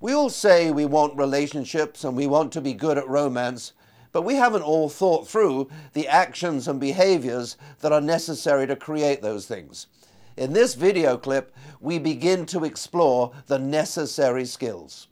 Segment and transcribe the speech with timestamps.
[0.00, 3.72] We all say we want relationships and we want to be good at romance,
[4.12, 9.22] but we haven't all thought through the actions and behaviors that are necessary to create
[9.22, 9.88] those things.
[10.36, 15.08] In this video clip, we begin to explore the necessary skills.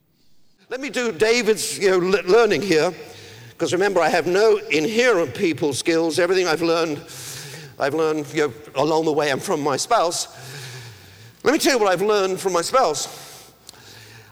[0.69, 2.93] Let me do David's you know, learning here,
[3.49, 6.17] because remember, I have no inherent people skills.
[6.17, 6.99] Everything I've learned,
[7.77, 10.29] I've learned you know, along the way and from my spouse.
[11.43, 13.36] Let me tell you what I've learned from my spouse.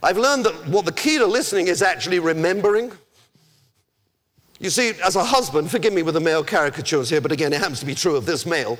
[0.05, 2.91] I've learned that what the key to listening is actually remembering.
[4.59, 7.59] You see, as a husband, forgive me with the male caricatures here, but again, it
[7.59, 8.77] happens to be true of this male.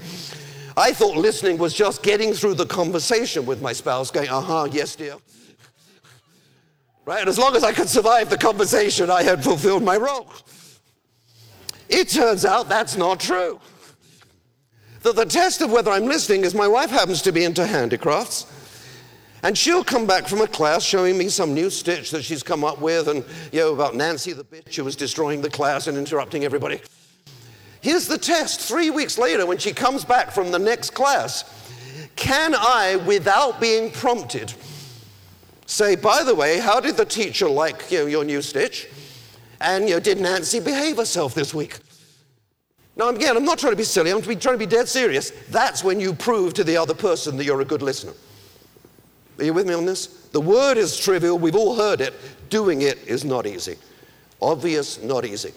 [0.77, 4.67] I thought listening was just getting through the conversation with my spouse, going, uh huh,
[4.71, 5.15] yes, dear.
[7.05, 7.21] Right?
[7.21, 10.31] And as long as I could survive the conversation, I had fulfilled my role.
[11.89, 13.59] It turns out that's not true.
[15.01, 18.45] That the test of whether I'm listening is my wife happens to be into handicrafts.
[19.45, 22.63] And she'll come back from a class showing me some new stitch that she's come
[22.63, 25.99] up with, and you know, about Nancy the bitch who was destroying the class and
[25.99, 26.81] interrupting everybody.
[27.79, 31.43] Here's the test three weeks later when she comes back from the next class.
[32.15, 34.51] Can I, without being prompted,
[35.67, 38.87] say, by the way, how did the teacher like you know, your new stitch?
[39.61, 41.77] And you know, did Nancy behave herself this week?
[42.95, 45.29] Now, again, I'm not trying to be silly, I'm trying to be dead serious.
[45.51, 48.13] That's when you prove to the other person that you're a good listener.
[49.37, 50.07] Are you with me on this?
[50.07, 52.13] The word is trivial, we've all heard it.
[52.49, 53.75] Doing it is not easy.
[54.41, 55.53] Obvious, not easy.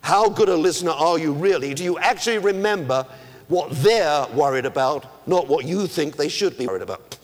[0.00, 1.74] How good a listener are you really?
[1.74, 3.06] Do you actually remember
[3.48, 7.18] what they're worried about, not what you think they should be worried about?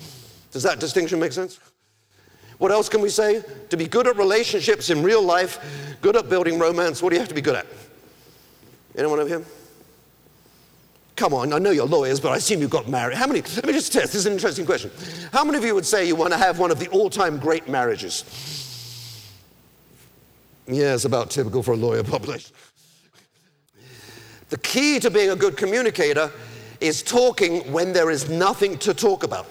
[0.51, 1.59] Does that distinction make sense?
[2.59, 3.43] What else can we say?
[3.71, 5.59] To be good at relationships in real life,
[6.01, 7.67] good at building romance, what do you have to be good at?
[8.97, 9.45] Anyone over here?
[11.17, 13.17] Come on, I know you're lawyers, but I assume you got married.
[13.17, 13.43] How many?
[13.43, 14.13] Let me just test.
[14.13, 14.91] This is an interesting question.
[15.33, 17.39] How many of you would say you want to have one of the all time
[17.39, 18.25] great marriages?
[20.67, 22.55] Yeah, it's about typical for a lawyer population.
[24.49, 26.31] The key to being a good communicator
[26.81, 29.47] is talking when there is nothing to talk about.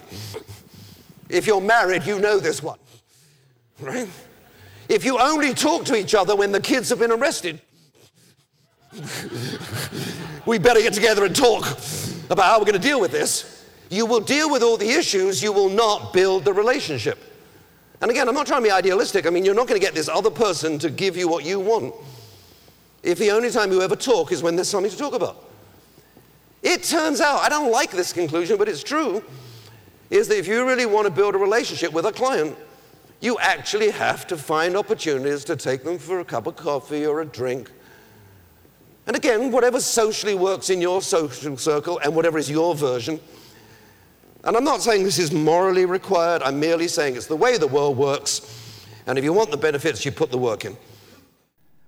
[1.30, 2.78] If you're married, you know this one,
[3.80, 4.07] right?
[4.90, 7.62] If you only talk to each other when the kids have been arrested,
[10.46, 11.66] we better get together and talk
[12.29, 13.66] about how we're going to deal with this.
[13.90, 17.19] You will deal with all the issues, you will not build the relationship.
[18.01, 19.28] And again, I'm not trying to be idealistic.
[19.28, 21.59] I mean, you're not going to get this other person to give you what you
[21.59, 21.94] want
[23.03, 25.46] if the only time you ever talk is when there's something to talk about.
[26.62, 29.24] It turns out, I don't like this conclusion, but it's true,
[30.09, 32.56] is that if you really want to build a relationship with a client,
[33.19, 37.22] you actually have to find opportunities to take them for a cup of coffee or
[37.22, 37.72] a drink
[39.07, 43.19] and again, whatever socially works in your social circle and whatever is your version.
[44.44, 47.67] And I'm not saying this is morally required, I'm merely saying it's the way the
[47.67, 48.85] world works.
[49.07, 50.78] And if you want the benefits, you put the work in.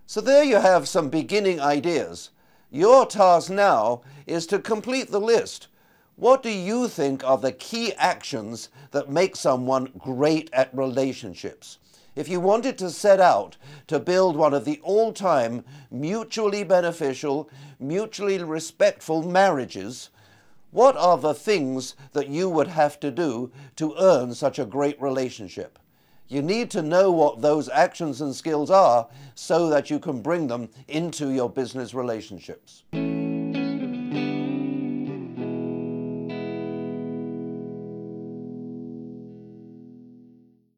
[0.06, 2.32] So there you have some beginning ideas.
[2.70, 5.68] Your task now is to complete the list.
[6.16, 11.80] What do you think are the key actions that make someone great at relationships?
[12.16, 13.58] If you wanted to set out
[13.88, 20.10] to build one of the all time mutually beneficial, mutually respectful marriages,
[20.72, 25.00] what are the things that you would have to do to earn such a great
[25.02, 25.78] relationship?
[26.28, 30.48] You need to know what those actions and skills are so that you can bring
[30.48, 32.84] them into your business relationships.